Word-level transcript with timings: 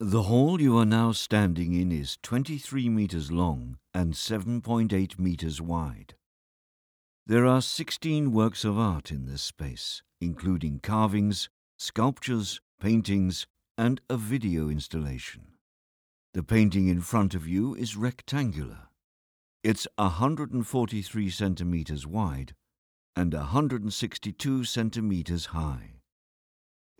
The 0.00 0.22
hall 0.22 0.60
you 0.60 0.78
are 0.78 0.86
now 0.86 1.10
standing 1.10 1.72
in 1.72 1.90
is 1.90 2.18
23 2.22 2.88
metres 2.88 3.32
long 3.32 3.78
and 3.92 4.14
7.8 4.14 5.18
metres 5.18 5.60
wide. 5.60 6.14
There 7.26 7.44
are 7.44 7.60
16 7.60 8.30
works 8.30 8.64
of 8.64 8.78
art 8.78 9.10
in 9.10 9.26
this 9.26 9.42
space, 9.42 10.04
including 10.20 10.78
carvings, 10.78 11.48
sculptures, 11.80 12.60
paintings, 12.80 13.48
and 13.76 14.00
a 14.08 14.16
video 14.16 14.68
installation. 14.68 15.54
The 16.32 16.44
painting 16.44 16.86
in 16.86 17.00
front 17.00 17.34
of 17.34 17.48
you 17.48 17.74
is 17.74 17.96
rectangular. 17.96 18.90
It's 19.64 19.88
143 19.96 21.28
centimetres 21.28 22.06
wide 22.06 22.54
and 23.16 23.34
162 23.34 24.62
centimetres 24.62 25.46
high. 25.46 25.94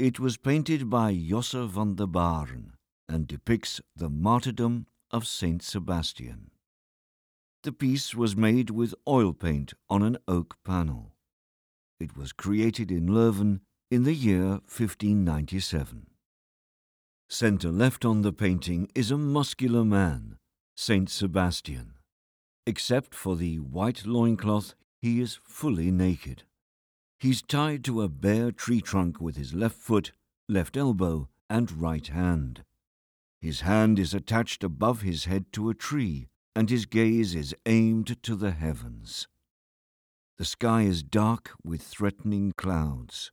It 0.00 0.18
was 0.18 0.36
painted 0.36 0.90
by 0.90 1.12
Josse 1.12 1.64
van 1.68 1.94
der 1.94 2.06
Baren 2.06 2.72
and 3.08 3.26
depicts 3.26 3.80
the 3.96 4.10
martyrdom 4.10 4.86
of 5.10 5.26
Saint 5.26 5.62
Sebastian. 5.62 6.50
The 7.62 7.72
piece 7.72 8.14
was 8.14 8.36
made 8.36 8.70
with 8.70 8.94
oil 9.06 9.32
paint 9.32 9.72
on 9.88 10.02
an 10.02 10.18
oak 10.28 10.56
panel. 10.64 11.14
It 11.98 12.16
was 12.16 12.32
created 12.32 12.90
in 12.90 13.08
Leuven 13.08 13.60
in 13.90 14.04
the 14.04 14.14
year 14.14 14.60
1597. 14.68 16.06
Centre 17.28 17.70
left 17.70 18.04
on 18.04 18.22
the 18.22 18.32
painting 18.32 18.88
is 18.94 19.10
a 19.10 19.18
muscular 19.18 19.84
man, 19.84 20.38
Saint 20.76 21.10
Sebastian. 21.10 21.94
Except 22.66 23.14
for 23.14 23.36
the 23.36 23.58
white 23.58 24.06
loincloth, 24.06 24.74
he 25.00 25.20
is 25.20 25.40
fully 25.44 25.90
naked. 25.90 26.44
He's 27.18 27.42
tied 27.42 27.82
to 27.84 28.02
a 28.02 28.08
bare 28.08 28.52
tree 28.52 28.80
trunk 28.80 29.20
with 29.20 29.36
his 29.36 29.52
left 29.52 29.76
foot, 29.76 30.12
left 30.48 30.76
elbow, 30.76 31.28
and 31.50 31.72
right 31.72 32.06
hand. 32.06 32.62
His 33.40 33.60
hand 33.60 33.98
is 33.98 34.14
attached 34.14 34.64
above 34.64 35.02
his 35.02 35.26
head 35.26 35.52
to 35.52 35.68
a 35.68 35.74
tree, 35.74 36.28
and 36.56 36.68
his 36.68 36.86
gaze 36.86 37.34
is 37.34 37.54
aimed 37.66 38.20
to 38.24 38.34
the 38.34 38.50
heavens. 38.50 39.28
The 40.38 40.44
sky 40.44 40.82
is 40.82 41.02
dark 41.02 41.52
with 41.62 41.82
threatening 41.82 42.52
clouds. 42.56 43.32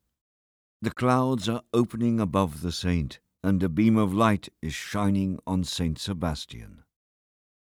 The 0.82 0.92
clouds 0.92 1.50
are 1.50 1.64
opening 1.74 2.20
above 2.20 2.62
the 2.62 2.72
saint, 2.72 3.20
and 3.44 3.62
a 3.64 3.70
beam 3.70 3.98
of 3.98 4.14
light 4.14 4.50
is 4.62 4.74
shining 4.74 5.40
on 5.48 5.64
Saint 5.64 6.00
Sebastian. 6.00 6.84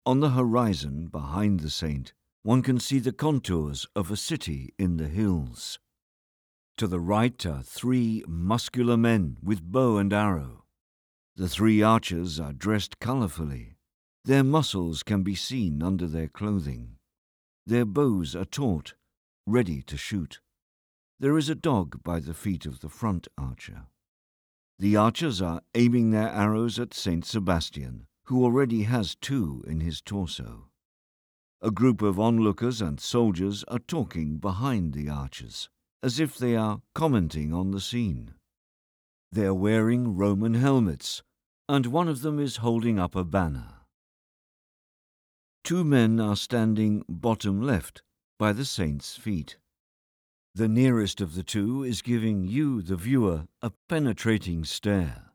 On 0.06 0.20
the 0.20 0.30
horizon 0.30 1.08
behind 1.08 1.60
the 1.60 1.70
saint, 1.70 2.12
one 2.42 2.62
can 2.62 2.80
see 2.80 2.98
the 2.98 3.12
contours 3.12 3.86
of 3.94 4.10
a 4.10 4.16
city 4.16 4.72
in 4.78 4.96
the 4.96 5.08
hills. 5.08 5.78
To 6.78 6.86
the 6.86 7.00
right 7.00 7.44
are 7.44 7.62
three 7.62 8.24
muscular 8.26 8.96
men 8.96 9.36
with 9.42 9.62
bow 9.62 9.98
and 9.98 10.12
arrow. 10.12 10.59
The 11.36 11.48
three 11.48 11.82
archers 11.82 12.38
are 12.38 12.52
dressed 12.52 12.98
colourfully. 12.98 13.76
Their 14.24 14.44
muscles 14.44 15.02
can 15.02 15.22
be 15.22 15.34
seen 15.34 15.82
under 15.82 16.06
their 16.06 16.28
clothing. 16.28 16.96
Their 17.66 17.84
bows 17.84 18.36
are 18.36 18.44
taut, 18.44 18.94
ready 19.46 19.82
to 19.82 19.96
shoot. 19.96 20.40
There 21.18 21.38
is 21.38 21.48
a 21.48 21.54
dog 21.54 22.02
by 22.02 22.20
the 22.20 22.34
feet 22.34 22.66
of 22.66 22.80
the 22.80 22.88
front 22.88 23.28
archer. 23.38 23.86
The 24.78 24.96
archers 24.96 25.42
are 25.42 25.62
aiming 25.74 26.10
their 26.10 26.30
arrows 26.30 26.78
at 26.78 26.94
Saint 26.94 27.24
Sebastian, 27.26 28.06
who 28.24 28.44
already 28.44 28.84
has 28.84 29.14
two 29.14 29.62
in 29.66 29.80
his 29.80 30.00
torso. 30.00 30.70
A 31.60 31.70
group 31.70 32.00
of 32.00 32.18
onlookers 32.18 32.80
and 32.80 32.98
soldiers 32.98 33.64
are 33.68 33.78
talking 33.78 34.38
behind 34.38 34.94
the 34.94 35.10
archers, 35.10 35.68
as 36.02 36.18
if 36.18 36.38
they 36.38 36.56
are 36.56 36.80
commenting 36.94 37.52
on 37.52 37.70
the 37.70 37.80
scene. 37.80 38.34
They 39.32 39.44
are 39.44 39.54
wearing 39.54 40.16
Roman 40.16 40.54
helmets, 40.54 41.22
and 41.68 41.86
one 41.86 42.08
of 42.08 42.22
them 42.22 42.40
is 42.40 42.56
holding 42.56 42.98
up 42.98 43.14
a 43.14 43.24
banner. 43.24 43.74
Two 45.62 45.84
men 45.84 46.18
are 46.18 46.34
standing 46.34 47.04
bottom 47.08 47.62
left 47.62 48.02
by 48.38 48.52
the 48.52 48.64
saint's 48.64 49.16
feet. 49.16 49.58
The 50.54 50.66
nearest 50.66 51.20
of 51.20 51.36
the 51.36 51.44
two 51.44 51.84
is 51.84 52.02
giving 52.02 52.44
you, 52.48 52.82
the 52.82 52.96
viewer, 52.96 53.46
a 53.62 53.70
penetrating 53.88 54.64
stare. 54.64 55.30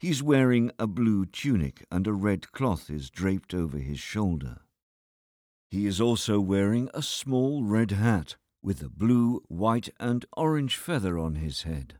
He's 0.00 0.22
wearing 0.22 0.72
a 0.78 0.88
blue 0.88 1.26
tunic 1.26 1.86
and 1.92 2.08
a 2.08 2.12
red 2.12 2.50
cloth 2.50 2.90
is 2.90 3.08
draped 3.08 3.54
over 3.54 3.78
his 3.78 4.00
shoulder. 4.00 4.62
He 5.70 5.86
is 5.86 6.00
also 6.00 6.40
wearing 6.40 6.90
a 6.92 7.02
small 7.02 7.62
red 7.62 7.92
hat 7.92 8.36
with 8.62 8.82
a 8.82 8.88
blue, 8.88 9.42
white, 9.46 9.90
and 10.00 10.24
orange 10.36 10.76
feather 10.76 11.18
on 11.18 11.36
his 11.36 11.62
head. 11.62 11.98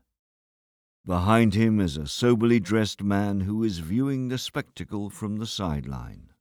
Behind 1.07 1.53
him 1.53 1.79
is 1.79 1.95
a 1.95 2.05
soberly 2.05 2.59
dressed 2.59 3.01
man 3.01 3.39
who 3.39 3.63
is 3.63 3.79
viewing 3.79 4.27
the 4.27 4.37
spectacle 4.37 5.09
from 5.09 5.37
the 5.37 5.45
sideline. 5.45 6.33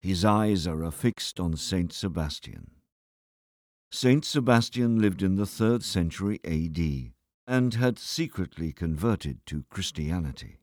His 0.00 0.24
eyes 0.24 0.66
are 0.66 0.82
affixed 0.82 1.38
on 1.38 1.56
Saint 1.56 1.92
Sebastian. 1.92 2.72
Saint 3.92 4.24
Sebastian 4.24 5.00
lived 5.00 5.22
in 5.22 5.36
the 5.36 5.44
3rd 5.44 5.84
century 5.84 6.40
AD 6.44 7.12
and 7.46 7.74
had 7.74 7.96
secretly 7.96 8.72
converted 8.72 9.38
to 9.46 9.66
Christianity. 9.70 10.58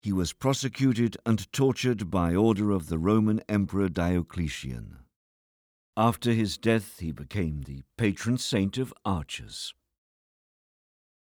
He 0.00 0.10
was 0.14 0.32
prosecuted 0.32 1.18
and 1.26 1.52
tortured 1.52 2.10
by 2.10 2.34
order 2.34 2.70
of 2.70 2.88
the 2.88 2.98
Roman 2.98 3.42
Emperor 3.46 3.90
Diocletian. 3.90 5.00
After 5.98 6.32
his 6.32 6.56
death, 6.56 7.00
he 7.00 7.12
became 7.12 7.64
the 7.66 7.82
patron 7.98 8.38
saint 8.38 8.78
of 8.78 8.94
archers. 9.04 9.74